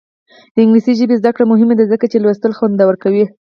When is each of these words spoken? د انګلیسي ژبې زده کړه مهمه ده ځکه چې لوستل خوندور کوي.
د 0.53 0.55
انګلیسي 0.63 0.93
ژبې 0.99 1.15
زده 1.21 1.31
کړه 1.35 1.45
مهمه 1.53 1.73
ده 1.79 1.85
ځکه 1.93 2.05
چې 2.11 2.17
لوستل 2.19 2.51
خوندور 2.57 2.93
کوي. 3.03 3.25